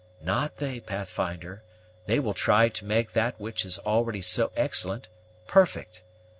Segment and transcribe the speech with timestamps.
[0.19, 1.61] "Not they, Pathfinder;
[2.07, 5.09] they will try to make that which is already so excellent,
[5.45, 6.01] perfect.